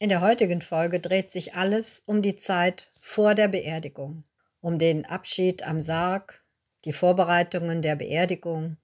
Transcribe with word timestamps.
In 0.00 0.10
der 0.10 0.20
heutigen 0.20 0.62
Folge 0.62 1.00
dreht 1.00 1.28
sich 1.28 1.54
alles 1.54 2.04
um 2.06 2.22
die 2.22 2.36
Zeit 2.36 2.88
vor 3.00 3.34
der 3.34 3.48
Beerdigung, 3.48 4.22
um 4.60 4.78
den 4.78 5.04
Abschied 5.04 5.66
am 5.66 5.80
Sarg, 5.80 6.44
die 6.84 6.92
Vorbereitungen 6.92 7.82
der 7.82 7.96
Beerdigung 7.96 8.76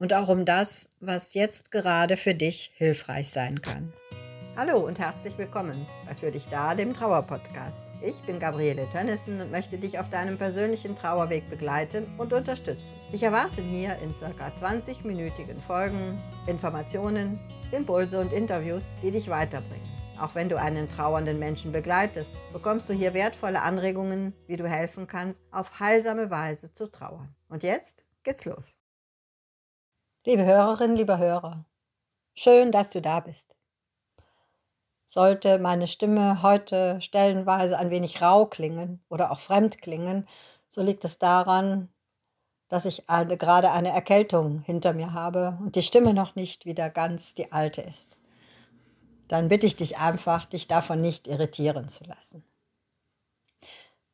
und 0.00 0.12
auch 0.12 0.28
um 0.28 0.44
das, 0.44 0.88
was 0.98 1.34
jetzt 1.34 1.70
gerade 1.70 2.16
für 2.16 2.34
dich 2.34 2.72
hilfreich 2.74 3.28
sein 3.28 3.62
kann. 3.62 3.92
Hallo 4.56 4.78
und 4.78 4.98
herzlich 4.98 5.38
willkommen 5.38 5.86
bei 6.04 6.16
Für 6.16 6.32
dich 6.32 6.48
da, 6.50 6.74
dem 6.74 6.94
Trauerpodcast. 6.94 7.86
Ich 8.02 8.16
bin 8.22 8.40
Gabriele 8.40 8.88
Tönnissen 8.90 9.40
und 9.40 9.52
möchte 9.52 9.78
dich 9.78 10.00
auf 10.00 10.10
deinem 10.10 10.36
persönlichen 10.36 10.96
Trauerweg 10.96 11.48
begleiten 11.48 12.06
und 12.18 12.32
unterstützen. 12.32 12.94
Ich 13.12 13.22
erwarte 13.22 13.62
hier 13.62 13.96
in 14.02 14.12
ca. 14.18 14.48
20-minütigen 14.60 15.60
Folgen 15.64 16.20
Informationen, 16.48 17.38
Impulse 17.70 18.18
und 18.18 18.32
Interviews, 18.32 18.82
die 19.04 19.12
dich 19.12 19.28
weiterbringen. 19.28 19.95
Auch 20.18 20.34
wenn 20.34 20.48
du 20.48 20.58
einen 20.58 20.88
trauernden 20.88 21.38
Menschen 21.38 21.72
begleitest, 21.72 22.32
bekommst 22.52 22.88
du 22.88 22.94
hier 22.94 23.12
wertvolle 23.12 23.60
Anregungen, 23.60 24.32
wie 24.46 24.56
du 24.56 24.66
helfen 24.66 25.06
kannst, 25.06 25.42
auf 25.50 25.78
heilsame 25.78 26.30
Weise 26.30 26.72
zu 26.72 26.90
trauern. 26.90 27.34
Und 27.48 27.62
jetzt 27.62 28.04
geht's 28.22 28.46
los. 28.46 28.76
Liebe 30.24 30.44
Hörerin, 30.44 30.96
lieber 30.96 31.18
Hörer, 31.18 31.66
schön, 32.34 32.72
dass 32.72 32.90
du 32.90 33.02
da 33.02 33.20
bist. 33.20 33.56
Sollte 35.06 35.58
meine 35.58 35.86
Stimme 35.86 36.42
heute 36.42 37.00
stellenweise 37.02 37.78
ein 37.78 37.90
wenig 37.90 38.22
rau 38.22 38.46
klingen 38.46 39.04
oder 39.08 39.30
auch 39.30 39.38
fremd 39.38 39.82
klingen, 39.82 40.26
so 40.68 40.82
liegt 40.82 41.04
es 41.04 41.18
daran, 41.18 41.90
dass 42.68 42.86
ich 42.86 43.06
gerade 43.06 43.70
eine 43.70 43.90
Erkältung 43.90 44.60
hinter 44.60 44.94
mir 44.94 45.12
habe 45.12 45.58
und 45.60 45.76
die 45.76 45.82
Stimme 45.82 46.14
noch 46.14 46.34
nicht 46.34 46.64
wieder 46.64 46.90
ganz 46.90 47.34
die 47.34 47.52
alte 47.52 47.82
ist 47.82 48.16
dann 49.28 49.48
bitte 49.48 49.66
ich 49.66 49.76
dich 49.76 49.98
einfach, 49.98 50.46
dich 50.46 50.68
davon 50.68 51.00
nicht 51.00 51.26
irritieren 51.26 51.88
zu 51.88 52.04
lassen. 52.04 52.44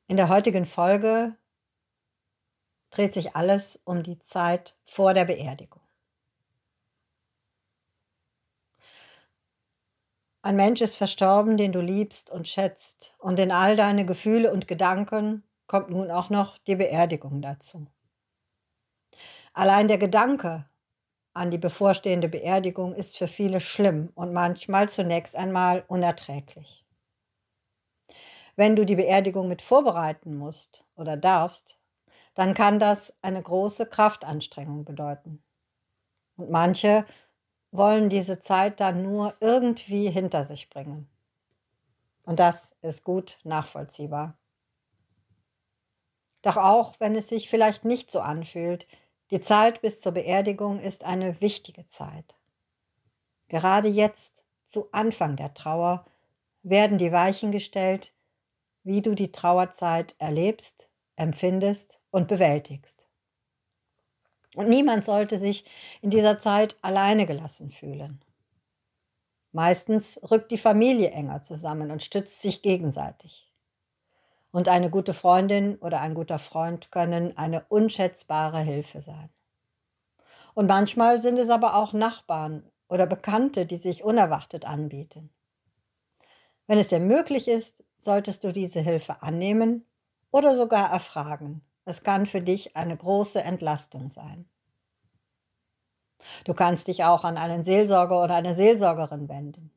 In 0.06 0.16
der 0.16 0.28
heutigen 0.28 0.66
Folge 0.66 1.36
dreht 2.90 3.14
sich 3.14 3.34
alles 3.34 3.80
um 3.84 4.02
die 4.02 4.18
Zeit 4.18 4.76
vor 4.84 5.14
der 5.14 5.24
Beerdigung. 5.24 5.80
Ein 10.44 10.56
Mensch 10.56 10.80
ist 10.80 10.96
verstorben, 10.96 11.56
den 11.56 11.70
du 11.72 11.80
liebst 11.80 12.28
und 12.28 12.48
schätzt, 12.48 13.14
und 13.18 13.38
in 13.38 13.52
all 13.52 13.76
deine 13.76 14.04
Gefühle 14.04 14.52
und 14.52 14.66
Gedanken 14.66 15.44
kommt 15.68 15.90
nun 15.90 16.10
auch 16.10 16.30
noch 16.30 16.58
die 16.58 16.74
Beerdigung 16.74 17.40
dazu. 17.40 17.86
Allein 19.54 19.86
der 19.86 19.98
Gedanke 19.98 20.66
an 21.34 21.50
die 21.50 21.58
bevorstehende 21.58 22.28
Beerdigung 22.28 22.94
ist 22.94 23.16
für 23.16 23.28
viele 23.28 23.60
schlimm 23.60 24.10
und 24.14 24.32
manchmal 24.32 24.88
zunächst 24.88 25.34
einmal 25.34 25.84
unerträglich. 25.88 26.84
Wenn 28.56 28.76
du 28.76 28.84
die 28.84 28.96
Beerdigung 28.96 29.48
mit 29.48 29.62
vorbereiten 29.62 30.36
musst 30.36 30.84
oder 30.94 31.16
darfst, 31.16 31.78
dann 32.34 32.54
kann 32.54 32.78
das 32.78 33.14
eine 33.22 33.42
große 33.42 33.86
Kraftanstrengung 33.86 34.84
bedeuten. 34.84 35.42
Und 36.36 36.50
manche 36.50 37.06
wollen 37.70 38.10
diese 38.10 38.40
Zeit 38.40 38.80
dann 38.80 39.02
nur 39.02 39.34
irgendwie 39.40 40.10
hinter 40.10 40.44
sich 40.44 40.68
bringen. 40.68 41.08
Und 42.24 42.38
das 42.38 42.76
ist 42.82 43.04
gut 43.04 43.38
nachvollziehbar. 43.42 44.36
Doch 46.42 46.56
auch 46.56 46.98
wenn 47.00 47.14
es 47.14 47.28
sich 47.28 47.48
vielleicht 47.48 47.84
nicht 47.84 48.10
so 48.10 48.20
anfühlt, 48.20 48.86
die 49.32 49.40
Zeit 49.40 49.80
bis 49.80 50.02
zur 50.02 50.12
Beerdigung 50.12 50.78
ist 50.78 51.04
eine 51.04 51.40
wichtige 51.40 51.86
Zeit. 51.86 52.34
Gerade 53.48 53.88
jetzt, 53.88 54.44
zu 54.66 54.92
Anfang 54.92 55.36
der 55.36 55.54
Trauer, 55.54 56.04
werden 56.62 56.98
die 56.98 57.12
Weichen 57.12 57.50
gestellt, 57.50 58.12
wie 58.84 59.00
du 59.00 59.14
die 59.14 59.32
Trauerzeit 59.32 60.14
erlebst, 60.18 60.86
empfindest 61.16 61.98
und 62.10 62.28
bewältigst. 62.28 63.06
Und 64.54 64.68
niemand 64.68 65.02
sollte 65.02 65.38
sich 65.38 65.64
in 66.02 66.10
dieser 66.10 66.38
Zeit 66.38 66.76
alleine 66.82 67.24
gelassen 67.24 67.70
fühlen. 67.70 68.22
Meistens 69.52 70.20
rückt 70.30 70.50
die 70.50 70.58
Familie 70.58 71.10
enger 71.10 71.42
zusammen 71.42 71.90
und 71.90 72.02
stützt 72.02 72.42
sich 72.42 72.60
gegenseitig. 72.60 73.50
Und 74.52 74.68
eine 74.68 74.90
gute 74.90 75.14
Freundin 75.14 75.76
oder 75.76 76.00
ein 76.00 76.14
guter 76.14 76.38
Freund 76.38 76.92
können 76.92 77.36
eine 77.36 77.64
unschätzbare 77.68 78.60
Hilfe 78.60 79.00
sein. 79.00 79.30
Und 80.54 80.66
manchmal 80.66 81.20
sind 81.20 81.38
es 81.38 81.48
aber 81.48 81.74
auch 81.74 81.94
Nachbarn 81.94 82.70
oder 82.88 83.06
Bekannte, 83.06 83.64
die 83.64 83.76
sich 83.76 84.04
unerwartet 84.04 84.66
anbieten. 84.66 85.30
Wenn 86.66 86.78
es 86.78 86.88
dir 86.88 87.00
möglich 87.00 87.48
ist, 87.48 87.84
solltest 87.98 88.44
du 88.44 88.52
diese 88.52 88.80
Hilfe 88.80 89.22
annehmen 89.22 89.86
oder 90.30 90.54
sogar 90.54 90.90
erfragen. 90.90 91.62
Es 91.84 92.02
kann 92.02 92.26
für 92.26 92.40
dich 92.40 92.76
eine 92.76 92.96
große 92.96 93.42
Entlastung 93.42 94.10
sein. 94.10 94.46
Du 96.44 96.54
kannst 96.54 96.88
dich 96.88 97.04
auch 97.04 97.24
an 97.24 97.36
einen 97.36 97.64
Seelsorger 97.64 98.22
oder 98.22 98.34
eine 98.34 98.54
Seelsorgerin 98.54 99.28
wenden. 99.28 99.70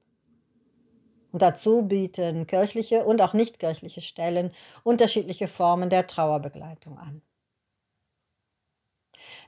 Und 1.36 1.42
dazu 1.42 1.82
bieten 1.82 2.48
kirchliche 2.48 3.04
und 3.04 3.22
auch 3.22 3.34
nichtkirchliche 3.34 4.00
Stellen 4.00 4.54
unterschiedliche 4.84 5.50
Formen 5.50 5.90
der 5.90 6.08
Trauerbegleitung 6.08 6.98
an. 6.98 7.22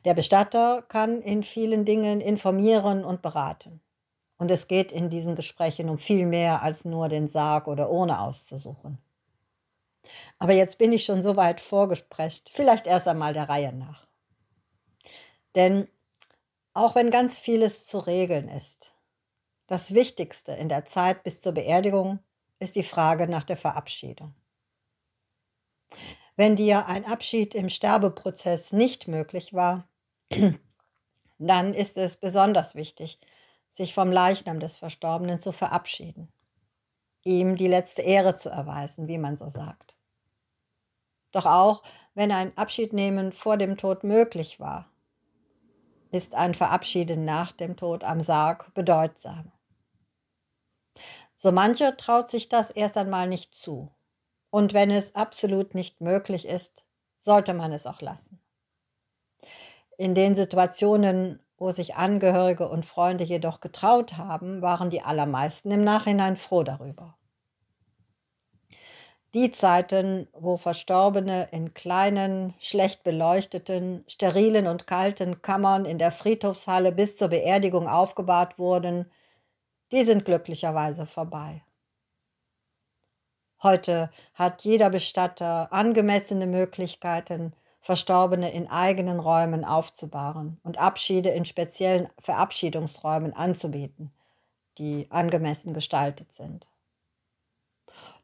Der 0.04 0.14
Bestatter 0.14 0.82
kann 0.82 1.22
in 1.22 1.44
vielen 1.44 1.86
Dingen 1.86 2.20
informieren 2.20 3.06
und 3.06 3.22
beraten. 3.22 3.80
Und 4.38 4.52
es 4.52 4.68
geht 4.68 4.92
in 4.92 5.10
diesen 5.10 5.38
Gesprächen 5.38 5.88
um 5.88 5.98
viel 5.98 6.26
mehr 6.26 6.62
als 6.62 6.84
nur 6.84 7.08
den 7.08 7.30
Sarg 7.30 7.70
oder 7.70 7.90
Urne 7.90 8.20
auszusuchen. 8.20 8.98
Aber 10.40 10.52
jetzt 10.52 10.78
bin 10.80 10.92
ich 10.92 11.06
schon 11.06 11.24
so 11.24 11.38
weit 11.38 11.62
vorgesprecht, 11.62 12.52
vielleicht 12.54 12.86
erst 12.86 13.08
einmal 13.08 13.32
der 13.32 13.48
Reihe 13.48 13.72
nach. 13.72 14.06
Denn 15.56 15.88
auch 16.74 16.96
wenn 16.96 17.12
ganz 17.12 17.40
vieles 17.40 17.86
zu 17.86 18.00
regeln 18.00 18.50
ist, 18.50 18.92
das 19.68 19.94
Wichtigste 19.94 20.54
in 20.54 20.70
der 20.70 20.86
Zeit 20.86 21.24
bis 21.24 21.42
zur 21.42 21.52
Beerdigung 21.52 22.20
ist 22.60 22.76
die 22.76 22.84
Frage 22.84 23.28
nach 23.28 23.44
der 23.44 23.58
Verabschiedung. 23.58 24.34
Wenn 26.36 26.56
dir 26.56 26.88
ein 26.88 27.06
Abschied 27.06 27.56
im 27.56 27.70
Sterbeprozess 27.70 28.72
nicht 28.72 29.08
möglich 29.08 29.54
war, 29.54 29.88
dann 31.38 31.74
ist 31.74 31.98
es 31.98 32.18
besonders 32.18 32.76
wichtig, 32.76 33.20
sich 33.70 33.94
vom 33.94 34.12
Leichnam 34.12 34.60
des 34.60 34.78
Verstorbenen 34.78 35.40
zu 35.40 35.52
verabschieden, 35.52 36.32
ihm 37.24 37.56
die 37.56 37.68
letzte 37.68 38.02
Ehre 38.02 38.36
zu 38.36 38.50
erweisen, 38.50 39.08
wie 39.08 39.18
man 39.18 39.38
so 39.38 39.50
sagt. 39.50 39.96
Doch 41.32 41.46
auch 41.46 41.84
wenn 42.14 42.32
ein 42.32 42.58
Abschiednehmen 42.58 43.32
vor 43.32 43.58
dem 43.58 43.78
Tod 43.78 44.04
möglich 44.04 44.60
war, 44.60 44.90
ist 46.12 46.36
ein 46.36 46.56
Verabschieden 46.56 47.26
nach 47.26 47.52
dem 47.52 47.76
Tod 47.76 48.04
am 48.04 48.22
Sarg 48.22 48.74
bedeutsam. 48.74 49.52
So 51.38 51.52
mancher 51.52 51.96
traut 51.98 52.32
sich 52.32 52.50
das 52.50 52.72
erst 52.72 52.98
einmal 52.98 53.28
nicht 53.28 53.54
zu. 53.54 53.92
Und 54.50 54.74
wenn 54.74 54.90
es 54.90 55.14
absolut 55.14 55.76
nicht 55.76 56.02
möglich 56.02 56.48
ist, 56.48 56.86
sollte 57.20 57.54
man 57.54 57.72
es 57.72 57.86
auch 57.86 58.02
lassen. 58.02 58.42
In 59.98 60.16
den 60.16 60.36
Situationen, 60.36 61.40
wo 61.60 61.72
sich 61.72 61.96
Angehörige 61.96 62.68
und 62.68 62.86
Freunde 62.86 63.24
jedoch 63.24 63.62
getraut 63.62 64.18
haben, 64.18 64.64
waren 64.64 64.90
die 64.90 65.02
allermeisten 65.02 65.72
im 65.72 65.84
Nachhinein 65.84 66.38
froh 66.38 66.64
darüber. 66.64 67.16
Die 69.36 69.52
Zeiten, 69.52 70.28
wo 70.34 70.58
Verstorbene 70.58 71.50
in 71.52 71.76
kleinen, 71.76 72.56
schlecht 72.60 73.04
beleuchteten, 73.04 74.04
sterilen 74.08 74.66
und 74.66 74.88
kalten 74.88 75.44
Kammern 75.44 75.86
in 75.86 76.00
der 76.00 76.12
Friedhofshalle 76.12 76.92
bis 76.92 77.18
zur 77.18 77.28
Beerdigung 77.28 77.88
aufgebahrt 77.88 78.58
wurden, 78.58 79.12
die 79.92 80.04
sind 80.04 80.26
glücklicherweise 80.26 81.06
vorbei. 81.06 81.64
Heute 83.64 84.12
hat 84.34 84.64
jeder 84.64 84.90
Bestatter 84.90 85.74
angemessene 85.74 86.46
Möglichkeiten, 86.46 87.54
Verstorbene 87.82 88.52
in 88.52 88.68
eigenen 88.68 89.20
Räumen 89.20 89.64
aufzubahren 89.64 90.60
und 90.64 90.78
Abschiede 90.78 91.30
in 91.30 91.46
speziellen 91.46 92.10
Verabschiedungsräumen 92.20 93.34
anzubieten, 93.34 94.12
die 94.78 95.08
angemessen 95.10 95.74
gestaltet 95.74 96.34
sind. 96.34 96.68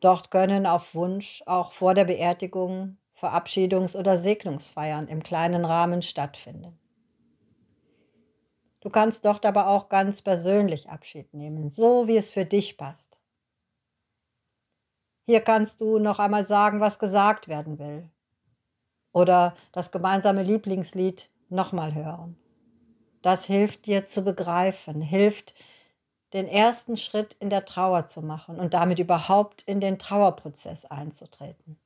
Dort 0.02 0.32
können 0.32 0.68
auf 0.68 0.94
Wunsch 0.96 1.44
auch 1.46 1.72
vor 1.72 1.94
der 1.94 2.04
Beerdigung 2.04 2.98
Verabschiedungs- 3.18 3.96
oder 3.96 4.18
Segnungsfeiern 4.18 5.08
im 5.08 5.24
kleinen 5.24 5.64
Rahmen 5.64 6.02
stattfinden. 6.02 6.78
Du 8.84 8.90
kannst 8.90 9.24
dort 9.24 9.46
aber 9.46 9.70
auch 9.70 9.88
ganz 9.88 10.22
persönlich 10.22 10.90
Abschied 10.90 11.34
nehmen, 11.34 11.72
so 11.72 12.10
wie 12.10 12.18
es 12.18 12.34
für 12.34 12.44
dich 12.44 12.78
passt. 12.78 13.18
Hier 15.26 15.40
kannst 15.40 15.80
du 15.80 16.00
noch 16.00 16.20
einmal 16.20 16.46
sagen, 16.46 16.82
was 16.82 17.00
gesagt 17.00 17.48
werden 17.48 17.80
will. 17.80 18.10
Oder 19.14 19.56
das 19.72 19.90
gemeinsame 19.92 20.44
Lieblingslied 20.44 21.30
nochmal 21.48 21.94
hören. 21.94 22.38
Das 23.22 23.46
hilft 23.46 23.86
dir 23.86 24.06
zu 24.06 24.26
begreifen, 24.26 25.02
hilft 25.02 25.56
den 26.34 26.46
ersten 26.46 26.98
Schritt 26.98 27.38
in 27.40 27.50
der 27.50 27.64
Trauer 27.64 28.08
zu 28.08 28.22
machen 28.22 28.60
und 28.60 28.74
damit 28.74 29.00
überhaupt 29.00 29.62
in 29.62 29.80
den 29.80 29.98
Trauerprozess 29.98 30.84
einzutreten. 30.84 31.80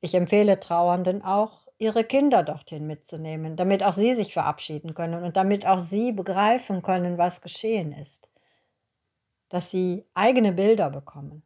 Ich 0.00 0.14
empfehle 0.14 0.58
Trauernden 0.60 1.22
auch, 1.22 1.66
ihre 1.80 2.04
Kinder 2.04 2.42
dorthin 2.44 2.86
mitzunehmen, 2.86 3.56
damit 3.56 3.82
auch 3.82 3.94
sie 3.94 4.14
sich 4.14 4.32
verabschieden 4.34 4.94
können 4.94 5.24
und 5.24 5.36
damit 5.36 5.66
auch 5.66 5.80
sie 5.80 6.12
begreifen 6.12 6.82
können, 6.82 7.18
was 7.18 7.40
geschehen 7.40 7.92
ist, 7.92 8.28
dass 9.50 9.70
sie 9.70 10.06
eigene 10.14 10.52
Bilder 10.52 10.88
bekommen. 10.90 11.42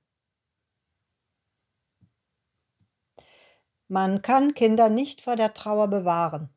Man 3.88 4.20
kann 4.20 4.54
Kinder 4.54 4.90
nicht 4.90 5.22
vor 5.22 5.36
der 5.36 5.54
Trauer 5.54 5.88
bewahren, 5.88 6.50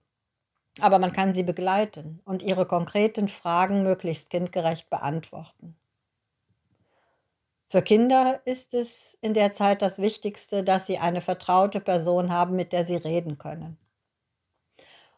aber 0.79 0.99
man 0.99 1.13
kann 1.13 1.33
sie 1.33 1.43
begleiten 1.43 2.21
und 2.25 2.43
ihre 2.43 2.65
konkreten 2.67 3.27
Fragen 3.27 3.83
möglichst 3.83 4.29
kindgerecht 4.29 4.89
beantworten. 4.89 5.77
Für 7.69 7.81
Kinder 7.81 8.39
ist 8.45 8.73
es 8.73 9.17
in 9.19 9.33
der 9.33 9.51
Zeit 9.51 9.81
das 9.81 9.99
Wichtigste, 9.99 10.63
dass 10.63 10.87
sie 10.87 10.99
eine 10.99 11.19
vertraute 11.19 11.81
Person 11.81 12.31
haben, 12.31 12.55
mit 12.55 12.71
der 12.71 12.85
sie 12.85 12.95
reden 12.95 13.37
können. 13.37 13.77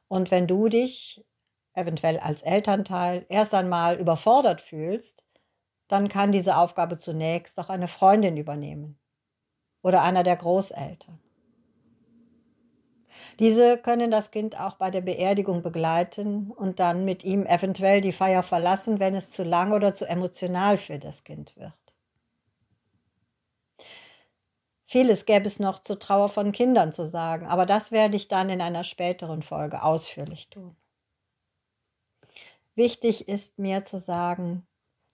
Und 0.08 0.32
wenn 0.32 0.48
du 0.48 0.68
dich, 0.68 1.24
eventuell 1.74 2.18
als 2.18 2.42
Elternteil, 2.42 3.28
erst 3.30 3.54
einmal 3.54 3.98
überfordert 4.00 4.62
fühlst, 4.62 5.24
dann 5.88 6.10
kann 6.10 6.32
diese 6.32 6.58
Aufgabe 6.58 6.98
zunächst 6.98 7.60
auch 7.60 7.70
eine 7.70 7.88
Freundin 7.88 8.36
übernehmen 8.36 9.00
oder 9.84 10.02
einer 10.02 10.24
der 10.24 10.36
Großeltern. 10.36 11.20
Diese 13.38 13.78
können 13.78 14.10
das 14.10 14.32
Kind 14.32 14.60
auch 14.60 14.76
bei 14.76 14.90
der 14.90 15.02
Beerdigung 15.02 15.62
begleiten 15.62 16.52
und 16.52 16.80
dann 16.80 17.06
mit 17.06 17.24
ihm 17.24 17.46
eventuell 17.46 18.02
die 18.02 18.12
Feier 18.12 18.42
verlassen, 18.42 19.00
wenn 19.00 19.14
es 19.14 19.30
zu 19.30 19.44
lang 19.44 19.72
oder 19.72 19.94
zu 19.94 20.06
emotional 20.06 20.78
für 20.78 20.98
das 20.98 21.24
Kind 21.24 21.56
wird. 21.56 21.89
Vieles 24.92 25.26
gäbe 25.26 25.46
es 25.46 25.60
noch 25.60 25.78
zur 25.78 26.00
Trauer 26.00 26.30
von 26.30 26.52
Kindern 26.52 26.94
zu 26.94 27.06
sagen, 27.06 27.46
aber 27.46 27.68
das 27.68 27.92
werde 27.92 28.16
ich 28.16 28.28
dann 28.28 28.50
in 28.50 28.60
einer 28.60 28.84
späteren 28.84 29.44
Folge 29.44 29.84
ausführlich 29.84 30.50
tun. 30.50 30.76
Wichtig 32.74 33.28
ist 33.28 33.60
mir 33.60 33.84
zu 33.84 34.00
sagen, 34.00 34.66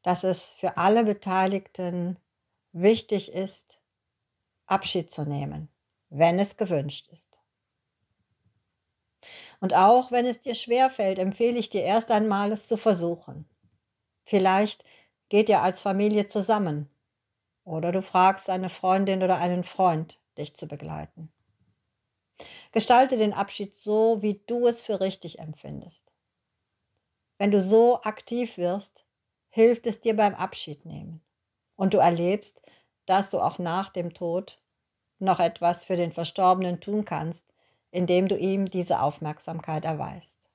dass 0.01 0.23
es 0.23 0.53
für 0.53 0.77
alle 0.77 1.03
Beteiligten 1.03 2.17
wichtig 2.71 3.33
ist, 3.33 3.81
Abschied 4.65 5.11
zu 5.11 5.25
nehmen, 5.25 5.67
wenn 6.07 6.39
es 6.39 6.55
gewünscht 6.55 7.09
ist. 7.11 7.37
Und 9.59 9.73
auch 9.73 10.09
wenn 10.09 10.25
es 10.25 10.39
dir 10.39 10.55
schwerfällt, 10.55 11.19
empfehle 11.19 11.59
ich 11.59 11.69
dir 11.69 11.83
erst 11.83 12.11
einmal, 12.11 12.53
es 12.53 12.69
zu 12.69 12.77
versuchen. 12.77 13.45
Vielleicht 14.23 14.85
geht 15.27 15.49
ihr 15.49 15.61
als 15.61 15.81
Familie 15.81 16.27
zusammen 16.27 16.89
oder 17.65 17.91
du 17.91 18.01
fragst 18.01 18.49
eine 18.49 18.69
Freundin 18.69 19.23
oder 19.23 19.37
einen 19.37 19.63
Freund, 19.63 20.17
dich 20.37 20.55
zu 20.55 20.67
begleiten. 20.67 21.31
Gestalte 22.71 23.17
den 23.17 23.33
Abschied 23.33 23.75
so, 23.75 24.21
wie 24.21 24.41
du 24.47 24.67
es 24.67 24.83
für 24.83 25.01
richtig 25.01 25.39
empfindest. 25.39 26.13
Wenn 27.37 27.51
du 27.51 27.61
so 27.61 28.01
aktiv 28.03 28.57
wirst, 28.57 29.05
hilft 29.49 29.87
es 29.87 29.99
dir 29.99 30.15
beim 30.15 30.35
Abschied 30.35 30.85
nehmen. 30.85 31.21
Und 31.75 31.93
du 31.93 31.97
erlebst, 31.97 32.61
dass 33.05 33.29
du 33.29 33.39
auch 33.39 33.59
nach 33.59 33.89
dem 33.89 34.13
Tod 34.13 34.59
noch 35.19 35.39
etwas 35.39 35.85
für 35.85 35.95
den 35.95 36.11
Verstorbenen 36.11 36.79
tun 36.79 37.05
kannst, 37.05 37.45
indem 37.91 38.27
du 38.27 38.37
ihm 38.37 38.69
diese 38.69 39.01
Aufmerksamkeit 39.01 39.85
erweist. 39.85 40.49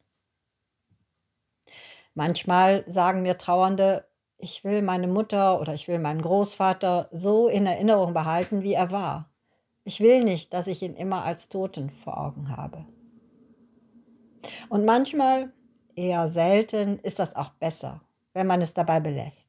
Manchmal 2.15 2.85
sagen 2.87 3.23
mir 3.23 3.39
Trauernde, 3.39 4.07
ich 4.41 4.65
will 4.65 4.83
meine 4.83 5.07
Mutter 5.07 5.61
oder 5.61 5.75
ich 5.75 5.87
will 5.87 5.99
meinen 5.99 6.23
Großvater 6.23 7.09
so 7.13 7.49
in 7.49 7.67
Erinnerung 7.67 8.15
behalten, 8.15 8.63
wie 8.63 8.73
er 8.73 8.91
war. 8.91 9.31
Ich 9.85 10.01
will 10.01 10.25
nicht, 10.25 10.53
dass 10.53 10.67
ich 10.67 10.83
ihn 10.83 10.95
immer 10.95 11.25
als 11.25 11.49
Toten 11.49 11.91
vor 11.91 12.19
Augen 12.19 12.57
habe. 12.57 12.87
Und 14.69 14.85
manchmal, 14.85 15.53
eher 15.95 16.29
selten, 16.29 16.99
ist 17.01 17.19
das 17.19 17.37
auch 17.37 17.51
besser, 17.51 18.01
wenn 18.33 18.47
man 18.47 18.63
es 18.63 18.75
dabei 18.75 19.01
belässt. 19.01 19.49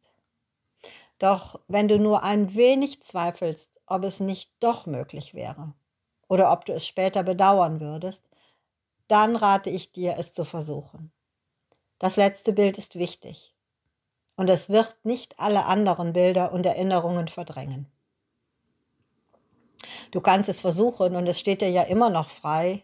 Doch 1.19 1.59
wenn 1.67 1.87
du 1.87 1.99
nur 1.99 2.23
ein 2.23 2.55
wenig 2.55 3.01
zweifelst, 3.03 3.81
ob 3.85 4.03
es 4.03 4.19
nicht 4.19 4.51
doch 4.59 4.85
möglich 4.85 5.33
wäre, 5.33 5.73
oder 6.27 6.51
ob 6.51 6.65
du 6.65 6.73
es 6.73 6.87
später 6.87 7.23
bedauern 7.23 7.79
würdest, 7.79 8.29
dann 9.07 9.35
rate 9.35 9.69
ich 9.69 9.91
dir, 9.91 10.15
es 10.17 10.33
zu 10.33 10.43
versuchen. 10.43 11.11
Das 11.99 12.15
letzte 12.15 12.53
Bild 12.53 12.77
ist 12.77 12.95
wichtig 12.95 13.50
und 14.35 14.49
es 14.49 14.69
wird 14.69 14.97
nicht 15.03 15.39
alle 15.39 15.65
anderen 15.65 16.13
Bilder 16.13 16.51
und 16.51 16.65
Erinnerungen 16.65 17.27
verdrängen. 17.27 17.91
Du 20.11 20.21
kannst 20.21 20.49
es 20.49 20.61
versuchen 20.61 21.15
und 21.15 21.27
es 21.27 21.39
steht 21.39 21.61
dir 21.61 21.69
ja 21.69 21.83
immer 21.83 22.09
noch 22.09 22.29
frei, 22.29 22.83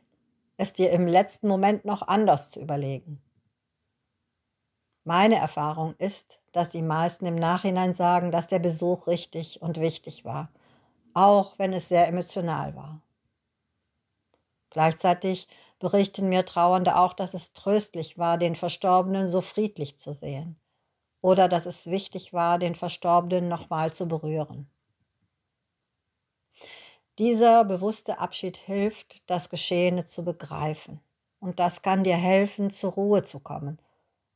es 0.57 0.73
dir 0.73 0.91
im 0.91 1.07
letzten 1.07 1.47
Moment 1.47 1.85
noch 1.85 2.01
anders 2.01 2.49
zu 2.49 2.59
überlegen. 2.59 3.21
Meine 5.03 5.35
Erfahrung 5.35 5.95
ist, 5.99 6.41
dass 6.51 6.69
die 6.69 6.81
meisten 6.81 7.25
im 7.25 7.35
Nachhinein 7.35 7.93
sagen, 7.93 8.31
dass 8.31 8.47
der 8.47 8.59
Besuch 8.59 9.07
richtig 9.07 9.61
und 9.61 9.79
wichtig 9.79 10.25
war, 10.25 10.49
auch 11.13 11.57
wenn 11.57 11.71
es 11.71 11.87
sehr 11.87 12.07
emotional 12.07 12.75
war. 12.75 13.01
Gleichzeitig 14.69 15.47
berichten 15.79 16.27
mir 16.27 16.45
Trauernde 16.45 16.97
auch, 16.97 17.13
dass 17.13 17.33
es 17.33 17.53
tröstlich 17.53 18.17
war, 18.17 18.37
den 18.37 18.55
Verstorbenen 18.55 19.29
so 19.29 19.41
friedlich 19.41 19.97
zu 19.97 20.13
sehen 20.13 20.59
oder 21.21 21.47
dass 21.49 21.65
es 21.65 21.87
wichtig 21.87 22.33
war, 22.33 22.59
den 22.59 22.75
Verstorbenen 22.75 23.47
nochmal 23.47 23.93
zu 23.93 24.07
berühren. 24.07 24.69
Dieser 27.17 27.65
bewusste 27.65 28.19
Abschied 28.19 28.57
hilft, 28.57 29.27
das 29.29 29.49
Geschehene 29.49 30.05
zu 30.05 30.23
begreifen. 30.23 31.01
Und 31.39 31.59
das 31.59 31.81
kann 31.81 32.03
dir 32.03 32.15
helfen, 32.15 32.69
zur 32.69 32.93
Ruhe 32.93 33.23
zu 33.23 33.39
kommen 33.39 33.79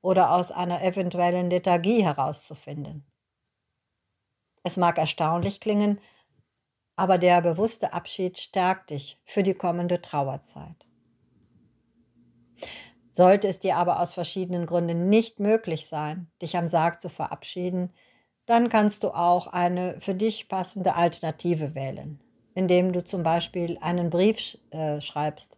oder 0.01 0.31
aus 0.31 0.51
einer 0.51 0.83
eventuellen 0.83 1.50
Lethargie 1.50 2.04
herauszufinden. 2.04 3.06
Es 4.63 4.77
mag 4.77 4.98
erstaunlich 4.98 5.60
klingen, 5.60 6.00
aber 6.95 7.18
der 7.18 7.42
bewusste 7.42 7.94
Abschied 7.94 8.38
stärkt 8.38 8.89
dich 8.92 9.19
für 9.25 9.44
die 9.44 9.54
kommende 9.54 10.01
Trauerzeit. 10.01 10.86
Sollte 13.12 13.48
es 13.50 13.60
dir 13.60 13.75
aber 13.75 14.00
aus 14.00 14.13
verschiedenen 14.13 14.66
Gründen 14.66 15.10
nicht 15.10 15.40
möglich 15.40 15.88
sein, 15.88 16.31
dich 16.42 16.56
am 16.58 16.68
Sarg 16.68 17.02
zu 17.02 17.10
verabschieden, 17.10 17.94
dann 18.46 18.69
kannst 18.69 19.04
du 19.04 19.10
auch 19.10 19.48
eine 19.48 20.00
für 20.00 20.16
dich 20.16 20.48
passende 20.48 20.96
Alternative 20.96 21.75
wählen, 21.75 22.22
indem 22.56 22.94
du 22.94 23.03
zum 23.03 23.24
Beispiel 23.24 23.77
einen 23.82 24.10
Brief 24.10 24.58
äh, 24.72 25.01
schreibst 25.01 25.58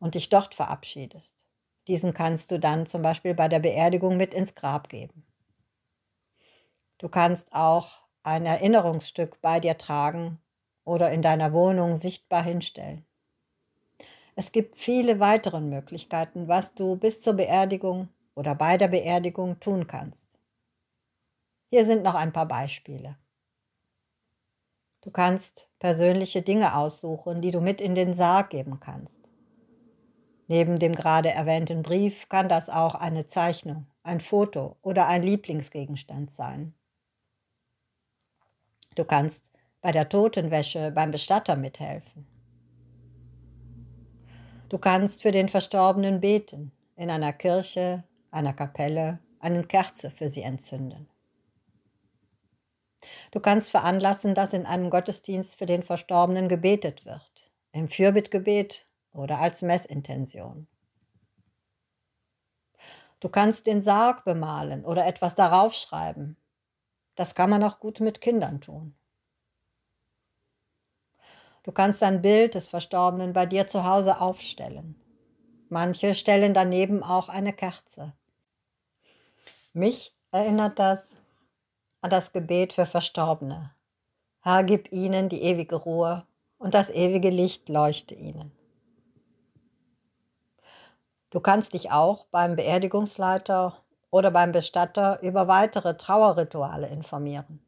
und 0.00 0.14
dich 0.14 0.30
dort 0.30 0.54
verabschiedest. 0.54 1.44
Diesen 1.88 2.14
kannst 2.14 2.50
du 2.50 2.58
dann 2.58 2.86
zum 2.86 3.02
Beispiel 3.02 3.34
bei 3.34 3.48
der 3.48 3.60
Beerdigung 3.60 4.16
mit 4.16 4.34
ins 4.34 4.54
Grab 4.54 4.88
geben. 4.88 5.24
Du 6.98 7.08
kannst 7.08 7.54
auch 7.54 8.02
ein 8.22 8.44
Erinnerungsstück 8.44 9.40
bei 9.40 9.60
dir 9.60 9.78
tragen 9.78 10.38
oder 10.84 11.10
in 11.10 11.22
deiner 11.22 11.52
Wohnung 11.52 11.96
sichtbar 11.96 12.42
hinstellen. 12.42 13.07
Es 14.40 14.52
gibt 14.52 14.78
viele 14.78 15.18
weitere 15.18 15.58
Möglichkeiten, 15.58 16.46
was 16.46 16.72
du 16.72 16.94
bis 16.94 17.20
zur 17.20 17.34
Beerdigung 17.34 18.08
oder 18.36 18.54
bei 18.54 18.76
der 18.76 18.86
Beerdigung 18.86 19.58
tun 19.58 19.88
kannst. 19.88 20.28
Hier 21.70 21.84
sind 21.84 22.04
noch 22.04 22.14
ein 22.14 22.32
paar 22.32 22.46
Beispiele. 22.46 23.18
Du 25.00 25.10
kannst 25.10 25.68
persönliche 25.80 26.42
Dinge 26.42 26.76
aussuchen, 26.76 27.42
die 27.42 27.50
du 27.50 27.60
mit 27.60 27.80
in 27.80 27.96
den 27.96 28.14
Sarg 28.14 28.50
geben 28.50 28.78
kannst. 28.78 29.28
Neben 30.46 30.78
dem 30.78 30.94
gerade 30.94 31.30
erwähnten 31.30 31.82
Brief 31.82 32.28
kann 32.28 32.48
das 32.48 32.70
auch 32.70 32.94
eine 32.94 33.26
Zeichnung, 33.26 33.88
ein 34.04 34.20
Foto 34.20 34.76
oder 34.82 35.08
ein 35.08 35.24
Lieblingsgegenstand 35.24 36.30
sein. 36.30 36.74
Du 38.94 39.04
kannst 39.04 39.50
bei 39.80 39.90
der 39.90 40.08
Totenwäsche 40.08 40.92
beim 40.92 41.10
Bestatter 41.10 41.56
mithelfen. 41.56 42.37
Du 44.68 44.76
kannst 44.76 45.22
für 45.22 45.32
den 45.32 45.48
Verstorbenen 45.48 46.20
beten, 46.20 46.72
in 46.94 47.10
einer 47.10 47.32
Kirche, 47.32 48.04
einer 48.30 48.52
Kapelle, 48.52 49.18
eine 49.40 49.64
Kerze 49.64 50.10
für 50.10 50.28
sie 50.28 50.42
entzünden. 50.42 51.08
Du 53.30 53.40
kannst 53.40 53.70
veranlassen, 53.70 54.34
dass 54.34 54.52
in 54.52 54.66
einem 54.66 54.90
Gottesdienst 54.90 55.56
für 55.56 55.64
den 55.64 55.82
Verstorbenen 55.82 56.48
gebetet 56.48 57.06
wird, 57.06 57.50
im 57.72 57.88
Fürbittgebet 57.88 58.86
oder 59.12 59.38
als 59.38 59.62
Messintention. 59.62 60.66
Du 63.20 63.30
kannst 63.30 63.66
den 63.66 63.80
Sarg 63.80 64.24
bemalen 64.24 64.84
oder 64.84 65.06
etwas 65.06 65.34
darauf 65.34 65.74
schreiben. 65.74 66.36
Das 67.14 67.34
kann 67.34 67.48
man 67.48 67.64
auch 67.64 67.80
gut 67.80 68.00
mit 68.00 68.20
Kindern 68.20 68.60
tun. 68.60 68.94
Du 71.64 71.72
kannst 71.72 72.02
ein 72.02 72.22
Bild 72.22 72.54
des 72.54 72.68
Verstorbenen 72.68 73.32
bei 73.32 73.46
dir 73.46 73.66
zu 73.66 73.84
Hause 73.84 74.20
aufstellen. 74.20 74.94
Manche 75.68 76.14
stellen 76.14 76.54
daneben 76.54 77.02
auch 77.02 77.28
eine 77.28 77.52
Kerze. 77.52 78.14
Mich 79.74 80.14
erinnert 80.32 80.78
das 80.78 81.16
an 82.00 82.10
das 82.10 82.32
Gebet 82.32 82.72
für 82.72 82.86
Verstorbene. 82.86 83.74
Herr, 84.42 84.64
gib 84.64 84.92
ihnen 84.92 85.28
die 85.28 85.42
ewige 85.42 85.76
Ruhe 85.76 86.26
und 86.58 86.74
das 86.74 86.90
ewige 86.90 87.30
Licht 87.30 87.68
leuchte 87.68 88.14
ihnen. 88.14 88.52
Du 91.30 91.40
kannst 91.40 91.74
dich 91.74 91.90
auch 91.90 92.24
beim 92.26 92.56
Beerdigungsleiter 92.56 93.82
oder 94.10 94.30
beim 94.30 94.52
Bestatter 94.52 95.20
über 95.22 95.48
weitere 95.48 95.96
Trauerrituale 95.96 96.88
informieren. 96.88 97.60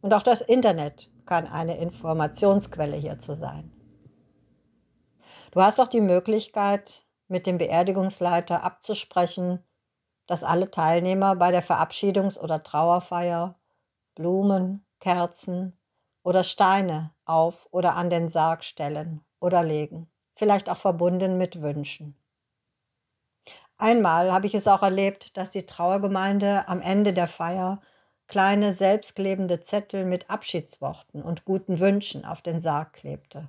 Und 0.00 0.14
auch 0.14 0.22
das 0.22 0.40
Internet 0.40 1.10
kann 1.26 1.46
eine 1.46 1.78
Informationsquelle 1.78 2.96
hierzu 2.96 3.34
sein. 3.34 3.72
Du 5.50 5.62
hast 5.62 5.80
auch 5.80 5.88
die 5.88 6.00
Möglichkeit, 6.00 7.04
mit 7.26 7.46
dem 7.46 7.58
Beerdigungsleiter 7.58 8.62
abzusprechen, 8.62 9.62
dass 10.26 10.44
alle 10.44 10.70
Teilnehmer 10.70 11.36
bei 11.36 11.50
der 11.50 11.62
Verabschiedungs- 11.62 12.38
oder 12.38 12.62
Trauerfeier 12.62 13.58
Blumen, 14.14 14.84
Kerzen 14.98 15.78
oder 16.22 16.42
Steine 16.42 17.14
auf 17.24 17.68
oder 17.70 17.94
an 17.94 18.10
den 18.10 18.28
Sarg 18.28 18.64
stellen 18.64 19.24
oder 19.40 19.62
legen, 19.62 20.10
vielleicht 20.34 20.68
auch 20.68 20.76
verbunden 20.76 21.38
mit 21.38 21.62
Wünschen. 21.62 22.16
Einmal 23.78 24.32
habe 24.32 24.46
ich 24.46 24.54
es 24.54 24.66
auch 24.66 24.82
erlebt, 24.82 25.36
dass 25.36 25.50
die 25.50 25.66
Trauergemeinde 25.66 26.66
am 26.66 26.80
Ende 26.80 27.12
der 27.12 27.28
Feier 27.28 27.80
kleine 28.28 28.74
selbstklebende 28.74 29.62
Zettel 29.62 30.04
mit 30.04 30.30
Abschiedsworten 30.30 31.22
und 31.22 31.46
guten 31.46 31.80
Wünschen 31.80 32.26
auf 32.26 32.42
den 32.42 32.60
Sarg 32.60 32.92
klebte. 32.92 33.48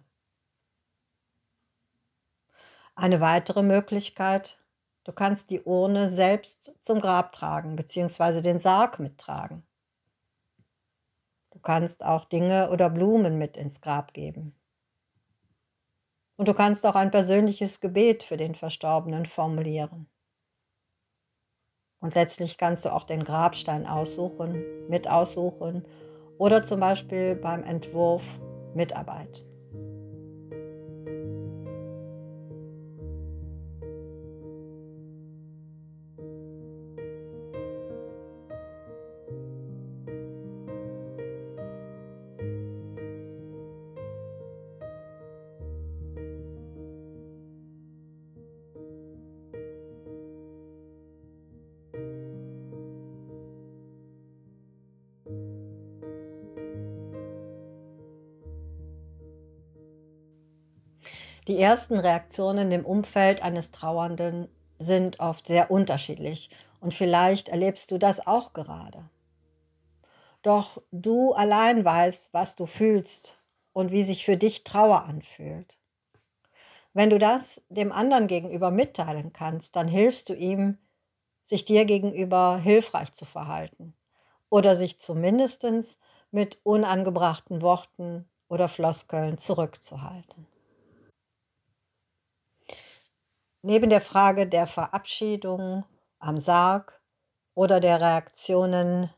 Eine 2.96 3.20
weitere 3.22 3.62
Möglichkeit, 3.62 4.58
du 5.04 5.12
kannst 5.12 5.52
die 5.52 5.62
Urne 5.62 6.10
selbst 6.10 6.74
zum 6.80 7.02
Grab 7.02 7.34
tragen 7.34 7.76
bzw. 7.76 8.42
den 8.42 8.60
Sarg 8.60 9.00
mittragen. 9.00 9.64
Du 11.52 11.60
kannst 11.60 12.04
auch 12.04 12.26
Dinge 12.26 12.70
oder 12.70 12.90
Blumen 12.90 13.38
mit 13.38 13.58
ins 13.58 13.82
Grab 13.82 14.14
geben. 14.14 14.56
Und 16.38 16.48
du 16.48 16.54
kannst 16.54 16.86
auch 16.86 16.96
ein 16.96 17.12
persönliches 17.12 17.82
Gebet 17.82 18.24
für 18.24 18.38
den 18.38 18.56
Verstorbenen 18.56 19.26
formulieren. 19.26 20.08
Und 22.00 22.16
letztlich 22.16 22.58
kannst 22.58 22.86
du 22.86 22.94
auch 22.94 23.04
den 23.04 23.24
Grabstein 23.24 23.86
aussuchen, 23.86 24.64
mit 24.88 25.10
aussuchen 25.10 25.86
oder 26.38 26.64
zum 26.64 26.80
Beispiel 26.80 27.36
beim 27.36 27.64
Entwurf 27.64 28.24
mitarbeiten. 28.74 29.49
Die 61.50 61.60
ersten 61.60 62.00
Reaktionen 62.00 62.72
im 62.72 62.86
Umfeld 62.86 63.42
eines 63.42 63.72
Trauernden 63.72 64.50
sind 64.78 65.20
oft 65.20 65.48
sehr 65.48 65.72
unterschiedlich 65.72 66.52
und 66.80 66.94
vielleicht 66.94 67.50
erlebst 67.50 67.90
du 67.90 67.98
das 67.98 68.28
auch 68.28 68.54
gerade. 68.54 69.10
Doch 70.44 70.80
du 70.92 71.34
allein 71.34 71.84
weißt, 71.84 72.36
was 72.36 72.56
du 72.56 72.68
fühlst 72.68 73.40
und 73.74 73.92
wie 73.92 74.04
sich 74.04 74.26
für 74.26 74.38
dich 74.38 74.64
Trauer 74.64 75.06
anfühlt. 75.06 75.74
Wenn 76.94 77.10
du 77.10 77.18
das 77.18 77.64
dem 77.70 77.92
anderen 77.92 78.28
gegenüber 78.28 78.70
mitteilen 78.70 79.34
kannst, 79.34 79.76
dann 79.76 79.88
hilfst 79.88 80.30
du 80.30 80.36
ihm, 80.36 80.78
sich 81.44 81.66
dir 81.66 81.86
gegenüber 81.86 82.60
hilfreich 82.60 83.16
zu 83.16 83.26
verhalten 83.26 83.96
oder 84.52 84.76
sich 84.76 85.00
zumindest 85.00 85.66
mit 86.30 86.60
unangebrachten 86.62 87.64
Worten 87.64 88.30
oder 88.50 88.68
Floskeln 88.68 89.40
zurückzuhalten. 89.40 90.46
Neben 93.62 93.90
der 93.90 94.02
Frage 94.02 94.48
der 94.48 94.68
Verabschiedung 94.68 95.84
am 96.20 96.40
Sarg 96.40 97.02
oder 97.56 97.80
der 97.80 98.00
Reaktionen 98.00 99.10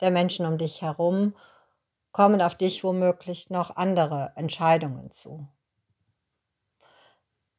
der 0.00 0.10
Menschen 0.10 0.46
um 0.46 0.56
dich 0.56 0.80
herum 0.80 1.36
kommen 2.12 2.40
auf 2.40 2.54
dich 2.54 2.82
womöglich 2.82 3.50
noch 3.50 3.76
andere 3.76 4.32
Entscheidungen 4.36 5.10
zu. 5.10 5.46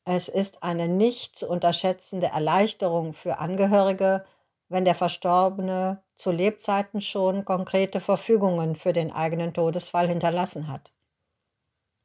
Es 0.04 0.28
ist 0.28 0.64
eine 0.64 0.88
nicht 0.88 1.38
zu 1.38 1.48
unterschätzende 1.48 2.28
Erleichterung 2.28 3.14
für 3.14 3.38
Angehörige, 3.38 4.26
wenn 4.68 4.84
der 4.84 4.96
Verstorbene 4.96 6.02
zu 6.16 6.32
Lebzeiten 6.32 7.02
schon 7.02 7.46
konkrete 7.46 8.02
Verfügungen 8.02 8.76
für 8.76 8.94
den 8.94 9.12
eigenen 9.12 9.54
Todesfall 9.54 10.08
hinterlassen 10.08 10.68
hat. 10.68 10.92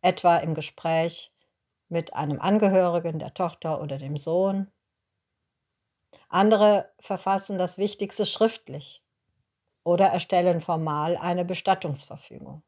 Etwa 0.02 0.36
im 0.36 0.54
Gespräch 0.54 1.32
mit 1.88 2.14
einem 2.14 2.40
Angehörigen, 2.40 3.18
der 3.18 3.34
Tochter 3.34 3.80
oder 3.80 3.98
dem 3.98 4.16
Sohn. 4.16 4.70
Andere 6.28 6.90
verfassen 6.98 7.58
das 7.58 7.78
Wichtigste 7.78 8.26
schriftlich 8.26 9.02
oder 9.84 10.06
erstellen 10.06 10.60
formal 10.60 11.16
eine 11.16 11.44
Bestattungsverfügung. 11.44 12.62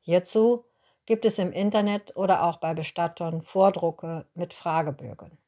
Hierzu 0.00 0.64
gibt 1.06 1.24
es 1.24 1.38
im 1.38 1.52
Internet 1.52 2.16
oder 2.16 2.44
auch 2.44 2.58
bei 2.58 2.74
Bestattern 2.74 3.42
Vordrucke 3.42 4.26
mit 4.34 4.52
Fragebögen. 4.52 5.38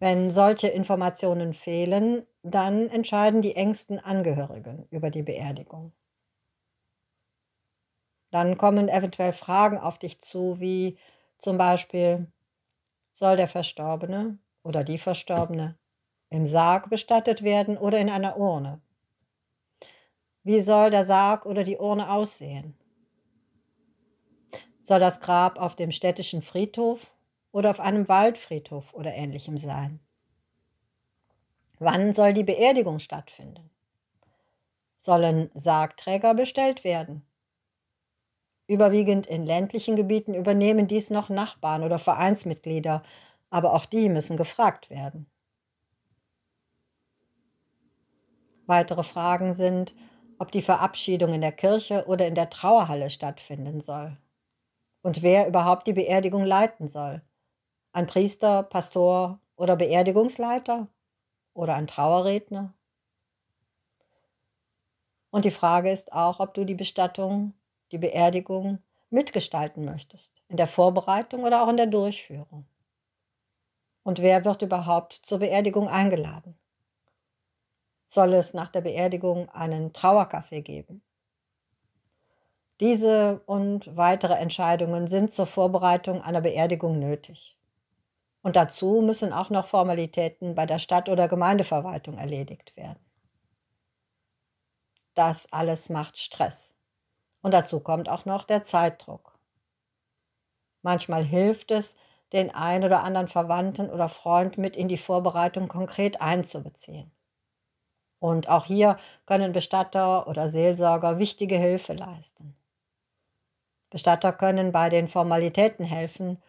Wenn 0.00 0.30
solche 0.32 0.68
Informationen 0.68 1.54
fehlen, 1.54 2.26
dann 2.42 2.88
entscheiden 2.90 3.40
die 3.40 3.54
engsten 3.54 3.98
Angehörigen 3.98 4.86
über 4.90 5.10
die 5.10 5.22
Beerdigung. 5.22 5.92
Dann 8.34 8.58
kommen 8.58 8.88
eventuell 8.88 9.32
Fragen 9.32 9.78
auf 9.78 9.96
dich 9.96 10.20
zu, 10.20 10.58
wie 10.58 10.98
zum 11.38 11.56
Beispiel, 11.56 12.26
soll 13.12 13.36
der 13.36 13.46
Verstorbene 13.46 14.38
oder 14.64 14.82
die 14.82 14.98
Verstorbene 14.98 15.78
im 16.30 16.44
Sarg 16.44 16.90
bestattet 16.90 17.44
werden 17.44 17.78
oder 17.78 17.98
in 17.98 18.10
einer 18.10 18.36
Urne? 18.36 18.80
Wie 20.42 20.58
soll 20.58 20.90
der 20.90 21.04
Sarg 21.04 21.46
oder 21.46 21.62
die 21.62 21.76
Urne 21.76 22.10
aussehen? 22.10 22.76
Soll 24.82 24.98
das 24.98 25.20
Grab 25.20 25.60
auf 25.60 25.76
dem 25.76 25.92
städtischen 25.92 26.42
Friedhof 26.42 27.12
oder 27.52 27.70
auf 27.70 27.78
einem 27.78 28.08
Waldfriedhof 28.08 28.94
oder 28.94 29.14
ähnlichem 29.14 29.58
sein? 29.58 30.00
Wann 31.78 32.12
soll 32.14 32.34
die 32.34 32.42
Beerdigung 32.42 32.98
stattfinden? 32.98 33.70
Sollen 34.96 35.52
Sargträger 35.54 36.34
bestellt 36.34 36.82
werden? 36.82 37.24
Überwiegend 38.66 39.26
in 39.26 39.44
ländlichen 39.44 39.96
Gebieten 39.96 40.34
übernehmen 40.34 40.88
dies 40.88 41.10
noch 41.10 41.28
Nachbarn 41.28 41.82
oder 41.82 41.98
Vereinsmitglieder, 41.98 43.02
aber 43.50 43.72
auch 43.74 43.84
die 43.84 44.08
müssen 44.08 44.36
gefragt 44.36 44.90
werden. 44.90 45.26
Weitere 48.66 49.02
Fragen 49.02 49.52
sind, 49.52 49.94
ob 50.38 50.50
die 50.50 50.62
Verabschiedung 50.62 51.34
in 51.34 51.42
der 51.42 51.52
Kirche 51.52 52.06
oder 52.06 52.26
in 52.26 52.34
der 52.34 52.50
Trauerhalle 52.50 53.10
stattfinden 53.10 53.80
soll 53.80 54.16
und 55.04 55.20
wer 55.20 55.46
überhaupt 55.46 55.86
die 55.86 55.92
Beerdigung 55.92 56.44
leiten 56.44 56.88
soll. 56.88 57.20
Ein 57.92 58.06
Priester, 58.06 58.62
Pastor 58.62 59.38
oder 59.54 59.76
Beerdigungsleiter 59.76 60.88
oder 61.52 61.74
ein 61.74 61.86
Trauerredner? 61.86 62.72
Und 65.30 65.44
die 65.44 65.50
Frage 65.50 65.92
ist 65.92 66.12
auch, 66.12 66.40
ob 66.40 66.54
du 66.54 66.64
die 66.64 66.74
Bestattung 66.74 67.52
die 67.94 67.98
Beerdigung 67.98 68.80
mitgestalten 69.08 69.84
möchtest, 69.84 70.32
in 70.48 70.56
der 70.56 70.66
Vorbereitung 70.66 71.44
oder 71.44 71.62
auch 71.62 71.68
in 71.68 71.76
der 71.76 71.86
Durchführung. 71.86 72.66
Und 74.02 74.18
wer 74.18 74.44
wird 74.44 74.62
überhaupt 74.62 75.12
zur 75.12 75.38
Beerdigung 75.38 75.88
eingeladen? 75.88 76.58
Soll 78.08 78.34
es 78.34 78.52
nach 78.52 78.68
der 78.70 78.80
Beerdigung 78.80 79.48
einen 79.50 79.92
Trauerkaffee 79.92 80.62
geben? 80.62 81.02
Diese 82.80 83.40
und 83.46 83.96
weitere 83.96 84.34
Entscheidungen 84.34 85.06
sind 85.06 85.30
zur 85.30 85.46
Vorbereitung 85.46 86.20
einer 86.20 86.40
Beerdigung 86.40 86.98
nötig. 86.98 87.56
Und 88.42 88.56
dazu 88.56 89.02
müssen 89.02 89.32
auch 89.32 89.50
noch 89.50 89.68
Formalitäten 89.68 90.56
bei 90.56 90.66
der 90.66 90.80
Stadt- 90.80 91.08
oder 91.08 91.28
Gemeindeverwaltung 91.28 92.18
erledigt 92.18 92.76
werden. 92.76 92.98
Das 95.14 95.46
alles 95.52 95.88
macht 95.90 96.18
Stress. 96.18 96.74
Und 97.44 97.52
dazu 97.52 97.80
kommt 97.80 98.08
auch 98.08 98.24
noch 98.24 98.46
der 98.46 98.62
Zeitdruck. 98.62 99.38
Manchmal 100.80 101.22
hilft 101.22 101.70
es, 101.72 101.94
den 102.32 102.50
ein 102.54 102.82
oder 102.84 103.02
anderen 103.02 103.28
Verwandten 103.28 103.90
oder 103.90 104.08
Freund 104.08 104.56
mit 104.56 104.78
in 104.78 104.88
die 104.88 104.96
Vorbereitung 104.96 105.68
konkret 105.68 106.22
einzubeziehen. 106.22 107.12
Und 108.18 108.48
auch 108.48 108.64
hier 108.64 108.98
können 109.26 109.52
Bestatter 109.52 110.26
oder 110.26 110.48
Seelsorger 110.48 111.18
wichtige 111.18 111.58
Hilfe 111.58 111.92
leisten. 111.92 112.56
Bestatter 113.90 114.32
können 114.32 114.72
bei 114.72 114.88
den 114.88 115.06
Formalitäten 115.06 115.84
helfen 115.84 116.42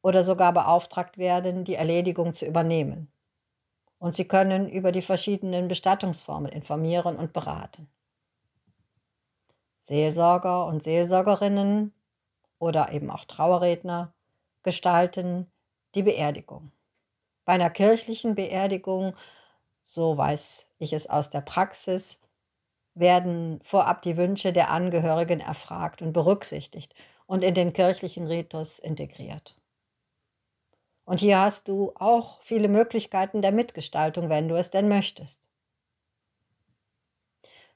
oder 0.00 0.24
sogar 0.24 0.54
beauftragt 0.54 1.18
werden, 1.18 1.66
die 1.66 1.74
Erledigung 1.74 2.32
zu 2.32 2.46
übernehmen. 2.46 3.12
Und 3.98 4.16
sie 4.16 4.24
können 4.24 4.66
über 4.66 4.92
die 4.92 5.02
verschiedenen 5.02 5.68
Bestattungsformen 5.68 6.50
informieren 6.50 7.16
und 7.16 7.34
beraten. 7.34 7.90
Seelsorger 9.88 10.66
und 10.66 10.82
Seelsorgerinnen 10.82 11.92
oder 12.58 12.92
eben 12.92 13.10
auch 13.10 13.24
Trauerredner 13.24 14.12
gestalten 14.62 15.50
die 15.94 16.02
Beerdigung. 16.02 16.70
Bei 17.44 17.54
einer 17.54 17.70
kirchlichen 17.70 18.34
Beerdigung, 18.34 19.16
so 19.82 20.16
weiß 20.16 20.68
ich 20.78 20.92
es 20.92 21.08
aus 21.08 21.30
der 21.30 21.40
Praxis, 21.40 22.20
werden 22.94 23.60
vorab 23.62 24.02
die 24.02 24.16
Wünsche 24.16 24.52
der 24.52 24.70
Angehörigen 24.70 25.40
erfragt 25.40 26.02
und 26.02 26.12
berücksichtigt 26.12 26.94
und 27.26 27.42
in 27.42 27.54
den 27.54 27.72
kirchlichen 27.72 28.26
Ritus 28.26 28.78
integriert. 28.78 29.56
Und 31.04 31.20
hier 31.20 31.40
hast 31.40 31.68
du 31.68 31.92
auch 31.94 32.42
viele 32.42 32.68
Möglichkeiten 32.68 33.40
der 33.40 33.52
Mitgestaltung, 33.52 34.28
wenn 34.28 34.48
du 34.48 34.56
es 34.56 34.68
denn 34.68 34.88
möchtest. 34.88 35.40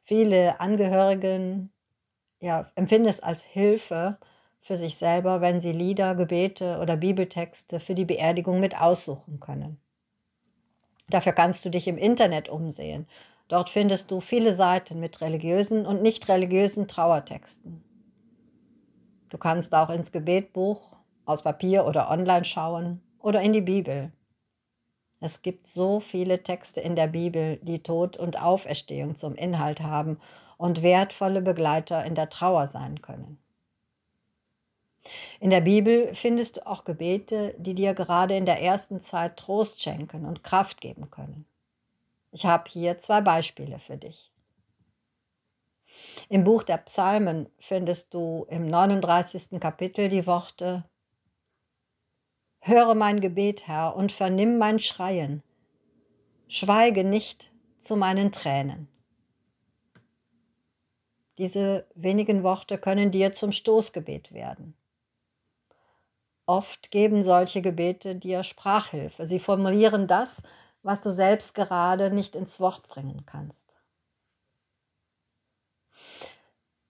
Viele 0.02 0.61
Angehörigen 0.61 1.73
ja, 2.43 2.67
empfinden 2.75 3.09
es 3.09 3.21
als 3.21 3.45
Hilfe 3.45 4.19
für 4.61 4.77
sich 4.77 4.97
selber, 4.97 5.41
wenn 5.41 5.61
sie 5.61 5.71
Lieder, 5.71 6.17
Gebete 6.17 6.79
oder 6.81 6.97
Bibeltexte 6.97 7.79
für 7.79 7.95
die 7.95 8.05
Beerdigung 8.05 8.59
mit 8.59 8.77
aussuchen 8.77 9.39
können. 9.39 9.81
Dafür 11.09 11.33
kannst 11.33 11.65
du 11.65 11.71
dich 11.71 11.87
im 11.87 11.97
Internet 11.97 12.49
umsehen. 12.49 13.07
Dort 13.47 13.71
findest 13.71 14.11
du 14.11 14.21
viele 14.21 14.55
Seiten 14.55 14.99
mit 14.99 15.21
religiösen 15.21 15.87
und 15.87 16.03
nicht 16.03 16.29
religiösen 16.29 16.89
Trauertexten. 16.89 17.85
Du 19.29 19.39
kannst 19.39 19.73
auch 19.75 19.91
ins 19.91 20.11
Gebetbuch 20.11 20.97
aus 21.25 21.43
Papier 21.43 21.87
oder 21.87 22.11
online 22.11 22.45
schauen 22.45 23.01
oder 23.21 23.41
in 23.41 23.53
die 23.53 23.61
Bibel. 23.61 24.11
Es 25.21 25.43
gibt 25.43 25.69
so 25.69 26.01
viele 26.01 26.43
Texte 26.43 26.81
in 26.81 26.97
der 26.97 27.07
Bibel, 27.07 27.59
die 27.63 27.85
Tod 27.85 28.17
und 28.17 28.43
Auferstehung 28.43 29.15
zum 29.15 29.37
Inhalt 29.37 29.81
haben 29.81 30.19
und 30.62 30.81
wertvolle 30.81 31.42
Begleiter 31.42 32.04
in 32.04 32.14
der 32.14 32.31
Trauer 32.31 32.69
sein 32.69 33.02
können. 33.02 33.37
In 35.40 35.50
der 35.50 35.61
Bibel 35.61 36.14
findest 36.14 36.59
du 36.59 36.66
auch 36.69 36.85
Gebete, 36.85 37.57
die 37.59 37.75
dir 37.75 37.95
gerade 37.95 38.37
in 38.37 38.47
der 38.47 38.62
ersten 38.62 39.00
Zeit 39.00 39.37
Trost 39.37 39.83
schenken 39.83 40.25
und 40.25 40.45
Kraft 40.45 40.81
geben 40.81 41.11
können. 41.11 41.47
Ich 42.31 42.47
habe 42.47 42.71
hier 42.71 43.00
zwei 43.00 43.21
Beispiele 43.21 43.81
für 43.81 43.97
dich. 43.97 44.31
Im 46.28 46.45
Buch 46.45 46.62
der 46.62 46.76
Psalmen 46.76 47.49
findest 47.59 48.14
du 48.14 48.47
im 48.49 48.69
39. 48.69 49.59
Kapitel 49.59 50.09
die 50.09 50.28
Worte 50.28 50.85
Höre 52.61 52.95
mein 52.95 53.21
Gebet, 53.21 53.66
Herr, 53.66 53.97
und 53.97 54.12
vernimm 54.12 54.59
mein 54.59 54.78
Schreien. 54.78 55.42
Schweige 56.47 57.02
nicht 57.02 57.50
zu 57.81 57.97
meinen 57.97 58.31
Tränen. 58.31 58.92
Diese 61.39 61.87
wenigen 61.95 62.43
Worte 62.43 62.79
können 62.79 63.11
dir 63.11 63.33
zum 63.33 63.53
Stoßgebet 63.53 64.33
werden. 64.33 64.77
Oft 66.47 66.91
geben 66.91 67.23
solche 67.23 67.62
Gebete 67.62 68.17
dir 68.17 68.43
Sprachhilfe. 68.43 69.27
Sie 69.27 69.39
formulieren 69.39 70.07
das, 70.07 70.43
was 70.83 71.01
du 71.01 71.11
selbst 71.11 71.55
gerade 71.55 72.11
nicht 72.11 72.35
ins 72.35 72.61
Wort 72.61 72.89
bringen 72.89 73.25
kannst. 73.25 73.77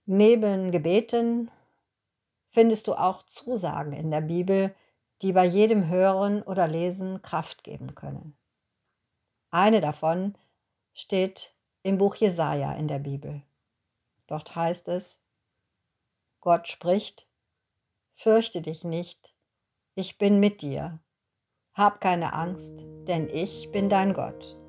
Neben 0.07 0.73
Gebeten 0.73 1.51
findest 2.49 2.89
du 2.89 2.95
auch 2.95 3.23
Zusagen 3.25 3.93
in 3.93 4.11
der 4.11 4.23
Bibel, 4.23 4.75
die 5.23 5.33
bei 5.33 5.45
jedem 5.45 5.89
Hören 5.89 6.43
oder 6.43 6.67
Lesen 6.67 7.23
Kraft 7.23 7.63
geben 7.63 7.95
können. 7.95 8.37
Eine 9.51 9.81
davon 9.81 10.35
steht 10.93 11.55
im 11.83 11.99
Buch 11.99 12.17
Jesaja 12.17 12.73
in 12.73 12.89
der 12.89 12.99
Bibel. 12.99 13.43
Dort 14.27 14.55
heißt 14.55 14.89
es: 14.89 15.21
Gott 16.41 16.69
spricht, 16.69 17.29
fürchte 18.15 18.63
dich 18.63 18.85
nicht, 18.85 19.35
ich 19.95 20.19
bin 20.19 20.41
mit 20.41 20.63
dir. 20.63 21.01
Hab 21.75 22.01
keine 22.01 22.33
Angst, 22.33 22.85
denn 23.07 23.29
ich 23.29 23.71
bin 23.71 23.89
dein 23.89 24.13
Gott. 24.13 24.62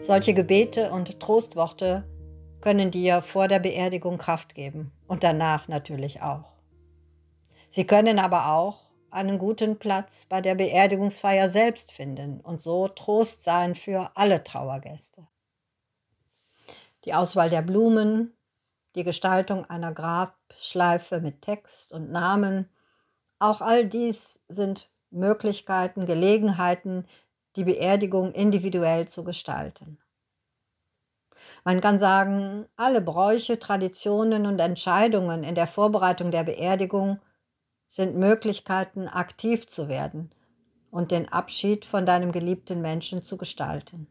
Solche 0.00 0.34
Gebete 0.34 0.90
und 0.90 1.20
Trostworte 1.20 2.08
können 2.60 2.90
dir 2.90 3.22
vor 3.22 3.48
der 3.48 3.58
Beerdigung 3.58 4.18
Kraft 4.18 4.54
geben 4.54 4.92
und 5.06 5.24
danach 5.24 5.68
natürlich 5.68 6.22
auch. 6.22 6.52
Sie 7.70 7.86
können 7.86 8.18
aber 8.18 8.52
auch 8.52 8.92
einen 9.10 9.38
guten 9.38 9.78
Platz 9.78 10.26
bei 10.26 10.40
der 10.40 10.54
Beerdigungsfeier 10.54 11.48
selbst 11.48 11.92
finden 11.92 12.40
und 12.40 12.60
so 12.60 12.88
Trost 12.88 13.44
sein 13.44 13.74
für 13.74 14.10
alle 14.14 14.42
Trauergäste. 14.42 15.26
Die 17.04 17.14
Auswahl 17.14 17.50
der 17.50 17.62
Blumen, 17.62 18.32
die 18.94 19.04
Gestaltung 19.04 19.64
einer 19.68 19.92
Grabschleife 19.92 21.20
mit 21.20 21.42
Text 21.42 21.92
und 21.92 22.10
Namen, 22.10 22.68
auch 23.38 23.60
all 23.60 23.86
dies 23.86 24.40
sind 24.48 24.88
Möglichkeiten, 25.10 26.06
Gelegenheiten, 26.06 27.06
die 27.56 27.64
Beerdigung 27.64 28.32
individuell 28.32 29.08
zu 29.08 29.24
gestalten. 29.24 29.98
Man 31.64 31.80
kann 31.80 31.98
sagen, 31.98 32.66
alle 32.76 33.00
Bräuche, 33.00 33.58
Traditionen 33.58 34.46
und 34.46 34.58
Entscheidungen 34.58 35.44
in 35.44 35.54
der 35.54 35.66
Vorbereitung 35.66 36.30
der 36.30 36.44
Beerdigung 36.44 37.20
sind 37.88 38.16
Möglichkeiten, 38.16 39.06
aktiv 39.06 39.66
zu 39.66 39.88
werden 39.88 40.32
und 40.90 41.10
den 41.10 41.28
Abschied 41.28 41.84
von 41.84 42.06
deinem 42.06 42.32
geliebten 42.32 42.80
Menschen 42.80 43.22
zu 43.22 43.36
gestalten. 43.36 44.06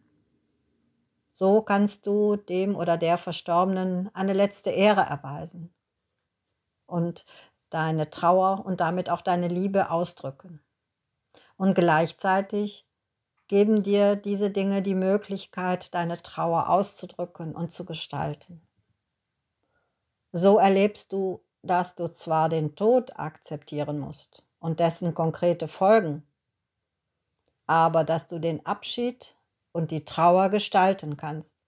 So 1.32 1.62
kannst 1.62 2.06
du 2.06 2.36
dem 2.36 2.76
oder 2.76 2.98
der 2.98 3.18
Verstorbenen 3.18 4.14
eine 4.14 4.34
letzte 4.34 4.70
Ehre 4.70 5.02
erweisen 5.02 5.74
und 6.86 7.26
deine 7.70 8.10
Trauer 8.10 8.66
und 8.66 8.82
damit 8.82 9.10
auch 9.10 9.22
deine 9.22 9.48
Liebe 9.48 9.90
ausdrücken. 9.90 10.62
Und 11.58 11.74
gleichzeitig 11.74 12.86
geben 13.52 13.84
dir 13.84 14.16
diese 14.16 14.50
Dinge 14.50 14.82
die 14.82 14.96
Möglichkeit, 14.96 15.94
deine 15.94 16.22
Trauer 16.22 16.70
auszudrücken 16.70 17.54
und 17.54 17.74
zu 17.74 17.84
gestalten. 17.84 18.66
So 20.32 20.58
erlebst 20.58 21.12
du, 21.12 21.44
dass 21.62 21.96
du 21.96 22.08
zwar 22.08 22.48
den 22.48 22.78
Tod 22.78 23.20
akzeptieren 23.20 24.00
musst 24.00 24.46
und 24.60 24.80
dessen 24.80 25.14
konkrete 25.14 25.68
Folgen, 25.68 26.26
aber 27.68 28.06
dass 28.06 28.28
du 28.28 28.40
den 28.40 28.66
Abschied 28.66 29.36
und 29.74 29.92
die 29.92 30.06
Trauer 30.06 30.48
gestalten 30.48 31.18
kannst, 31.18 31.62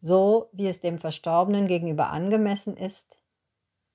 so 0.00 0.50
wie 0.52 0.68
es 0.68 0.80
dem 0.80 0.98
Verstorbenen 0.98 1.66
gegenüber 1.66 2.10
angemessen 2.10 2.76
ist 2.76 3.22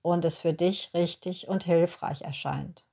und 0.02 0.26
es 0.26 0.42
für 0.42 0.54
dich 0.54 0.90
richtig 0.96 1.48
und 1.48 1.66
hilfreich 1.66 2.24
erscheint. 2.24 2.85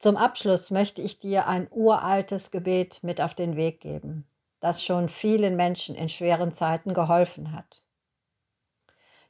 Zum 0.00 0.16
Abschluss 0.16 0.70
möchte 0.70 1.02
ich 1.02 1.18
dir 1.18 1.46
ein 1.46 1.68
uraltes 1.70 2.50
Gebet 2.50 3.00
mit 3.02 3.20
auf 3.20 3.34
den 3.34 3.54
Weg 3.54 3.80
geben, 3.80 4.26
das 4.58 4.82
schon 4.82 5.10
vielen 5.10 5.56
Menschen 5.56 5.94
in 5.94 6.08
schweren 6.08 6.52
Zeiten 6.52 6.94
geholfen 6.94 7.52
hat. 7.52 7.82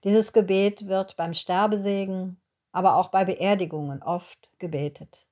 Dieses 0.04 0.32
Gebet 0.32 0.86
wird 0.86 1.16
beim 1.16 1.34
Sterbesegen, 1.34 2.40
aber 2.70 2.96
auch 2.96 3.08
bei 3.08 3.24
Beerdigungen 3.24 4.00
oft 4.00 4.48
gebetet. 4.60 5.26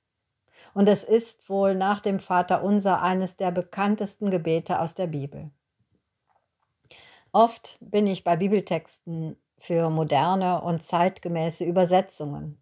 Und 0.75 0.89
es 0.89 1.05
ist 1.05 1.49
wohl 1.49 1.77
nach 1.77 2.01
dem 2.01 2.19
Vater 2.19 2.65
unser 2.65 3.01
eines 3.01 3.37
der 3.37 3.53
bekanntesten 3.53 4.33
Gebete 4.33 4.81
aus 4.81 4.97
der 4.97 5.07
Bibel. 5.07 5.53
Oft 7.31 7.79
bin 7.81 8.09
ich 8.09 8.25
bei 8.25 8.37
Bibeltexten 8.37 9.37
für 9.57 9.89
moderne 9.89 10.61
und 10.63 10.83
zeitgemäße 10.83 11.63
Übersetzungen, 11.63 12.61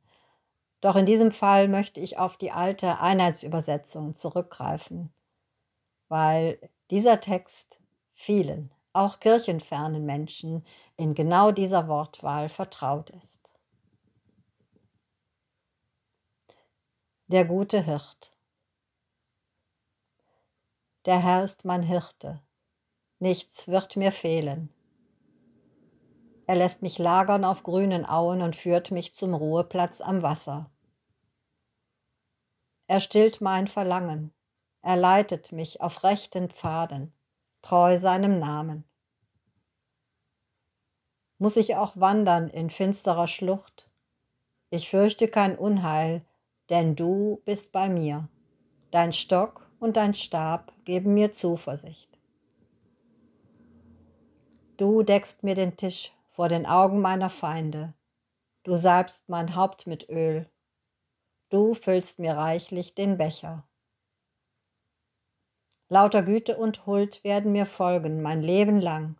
doch 0.86 0.94
in 0.94 1.04
diesem 1.04 1.32
Fall 1.32 1.66
möchte 1.66 1.98
ich 1.98 2.16
auf 2.16 2.36
die 2.36 2.52
alte 2.52 3.00
Einheitsübersetzung 3.00 4.14
zurückgreifen, 4.14 5.12
weil 6.06 6.60
dieser 6.90 7.20
Text 7.20 7.80
vielen, 8.12 8.70
auch 8.92 9.18
kirchenfernen 9.18 10.06
Menschen 10.06 10.64
in 10.96 11.16
genau 11.16 11.50
dieser 11.50 11.88
Wortwahl 11.88 12.48
vertraut 12.48 13.10
ist. 13.10 13.58
Der 17.26 17.44
gute 17.44 17.82
Hirt. 17.82 18.32
Der 21.04 21.18
Herr 21.18 21.42
ist 21.42 21.64
mein 21.64 21.82
Hirte. 21.82 22.40
Nichts 23.18 23.66
wird 23.66 23.96
mir 23.96 24.12
fehlen. 24.12 24.72
Er 26.46 26.54
lässt 26.54 26.82
mich 26.82 26.98
lagern 26.98 27.44
auf 27.44 27.64
grünen 27.64 28.06
Auen 28.06 28.40
und 28.40 28.54
führt 28.54 28.92
mich 28.92 29.16
zum 29.16 29.34
Ruheplatz 29.34 30.00
am 30.00 30.22
Wasser. 30.22 30.70
Er 32.86 33.00
stillt 33.00 33.40
mein 33.40 33.68
Verlangen. 33.68 34.32
Er 34.82 34.96
leitet 34.96 35.52
mich 35.52 35.80
auf 35.80 36.04
rechten 36.04 36.50
Pfaden, 36.50 37.12
treu 37.62 37.98
seinem 37.98 38.38
Namen. 38.38 38.84
Muss 41.38 41.56
ich 41.56 41.76
auch 41.76 41.96
wandern 41.96 42.48
in 42.48 42.70
finsterer 42.70 43.26
Schlucht? 43.26 43.90
Ich 44.70 44.88
fürchte 44.88 45.28
kein 45.28 45.58
Unheil, 45.58 46.24
denn 46.70 46.96
du 46.96 47.42
bist 47.44 47.72
bei 47.72 47.88
mir. 47.88 48.28
Dein 48.90 49.12
Stock 49.12 49.68
und 49.78 49.96
dein 49.96 50.14
Stab 50.14 50.72
geben 50.84 51.14
mir 51.14 51.32
Zuversicht. 51.32 52.16
Du 54.76 55.02
deckst 55.02 55.42
mir 55.42 55.54
den 55.54 55.76
Tisch 55.76 56.12
vor 56.30 56.48
den 56.48 56.66
Augen 56.66 57.00
meiner 57.00 57.30
Feinde. 57.30 57.94
Du 58.62 58.76
salbst 58.76 59.28
mein 59.28 59.56
Haupt 59.56 59.86
mit 59.86 60.08
Öl. 60.08 60.48
Du 61.48 61.74
füllst 61.74 62.18
mir 62.18 62.36
reichlich 62.36 62.94
den 62.94 63.18
Becher. 63.18 63.66
Lauter 65.88 66.22
Güte 66.22 66.56
und 66.56 66.86
Huld 66.86 67.22
werden 67.22 67.52
mir 67.52 67.66
folgen 67.66 68.20
mein 68.20 68.42
Leben 68.42 68.80
lang, 68.80 69.16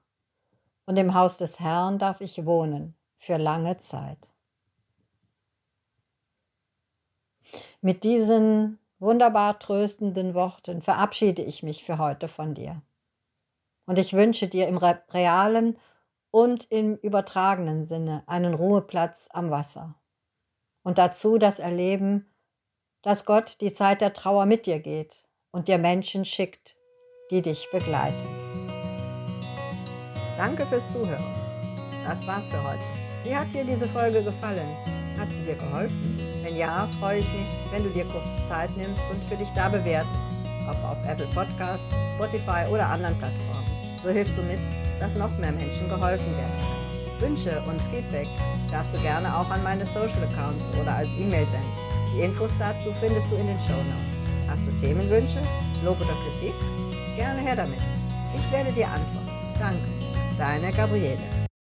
und 0.87 0.97
im 0.97 1.15
Haus 1.15 1.37
des 1.37 1.61
Herrn 1.61 1.99
darf 1.99 2.21
ich 2.21 2.45
wohnen 2.45 2.97
für 3.17 3.37
lange 3.37 3.79
Zeit. 3.79 4.29
Mit 7.81 8.03
diesen 8.03 8.81
wunderbar 8.99 9.59
tröstenden 9.61 10.35
Worten 10.35 10.83
verabschiede 10.83 11.43
ich 11.43 11.63
mich 11.63 11.85
für 11.85 11.99
heute 11.99 12.27
von 12.27 12.55
dir. 12.55 12.83
Und 13.87 13.99
ich 13.99 14.13
wünsche 14.13 14.49
dir 14.49 14.67
im 14.67 14.79
realen 14.79 15.79
und 16.33 16.71
im 16.73 16.97
übertragenen 16.97 17.85
Sinne 17.85 18.25
einen 18.27 18.55
Ruheplatz 18.55 19.29
am 19.31 19.51
Wasser. 19.51 19.95
Und 20.87 20.99
dazu 20.99 21.37
das 21.37 21.59
Erleben, 21.59 22.33
dass 23.03 23.25
Gott 23.25 23.61
die 23.61 23.73
Zeit 23.73 24.01
der 24.01 24.13
Trauer 24.13 24.47
mit 24.47 24.67
dir 24.67 24.79
geht 24.79 25.25
und 25.51 25.67
dir 25.67 25.79
Menschen 25.79 26.25
schickt, 26.25 26.77
die 27.33 27.43
dich 27.43 27.69
begleiten. 27.73 28.25
Danke 30.37 30.65
fürs 30.65 30.85
Zuhören. 30.93 31.25
Das 32.07 32.25
war's 32.29 32.45
für 32.53 32.63
heute. 32.63 32.85
Wie 33.25 33.35
hat 33.35 33.53
dir 33.53 33.65
diese 33.65 33.89
Folge 33.89 34.23
gefallen? 34.23 34.77
Hat 35.19 35.29
sie 35.33 35.43
dir 35.43 35.57
geholfen? 35.57 36.17
Wenn 36.45 36.57
ja, 36.57 36.89
freue 37.01 37.19
ich 37.19 37.33
mich, 37.33 37.73
wenn 37.73 37.83
du 37.83 37.91
dir 37.91 38.05
kurz 38.05 38.49
Zeit 38.49 38.71
nimmst 38.77 39.03
und 39.11 39.25
für 39.25 39.35
dich 39.35 39.49
da 39.57 39.69
bewertest, 39.69 40.15
ob 40.71 40.85
auf 40.89 41.05
Apple 41.05 41.27
Podcast, 41.35 41.83
Spotify 42.15 42.65
oder 42.71 42.87
anderen 42.87 43.19
Plattformen. 43.19 43.67
So 44.05 44.11
hilfst 44.11 44.39
du 44.39 44.43
mit, 44.43 44.61
dass 45.01 45.17
noch 45.17 45.37
mehr 45.39 45.51
Menschen 45.51 45.89
geholfen 45.89 46.37
werden. 46.37 46.86
Wünsche 47.21 47.63
und 47.69 47.81
Feedback 47.91 48.29
darfst 48.71 48.95
du 48.95 48.99
gerne 49.01 49.29
auch 49.35 49.49
an 49.51 49.63
meine 49.63 49.87
Social 49.87 50.23
Accounts 50.31 50.65
oder 50.81 50.97
als 50.97 51.09
E-Mail 51.19 51.47
senden. 51.47 51.73
Die 52.15 52.23
Infos 52.23 52.51
dazu 52.59 52.93
findest 53.01 53.31
du 53.31 53.37
in 53.37 53.47
den 53.47 53.59
Show 53.61 53.77
Notes. 53.77 54.17
Hast 54.49 54.63
du 54.67 54.71
Themenwünsche, 54.81 55.41
Lob 55.85 56.01
oder 56.01 56.15
Kritik? 56.25 56.55
Gerne 57.17 57.41
her 57.41 57.57
damit. 57.57 57.81
Ich 58.35 58.53
werde 58.53 58.73
dir 58.73 58.89
antworten. 58.89 59.31
Danke. 59.59 59.89
Deine 60.39 60.73
Gabriele. 60.73 61.36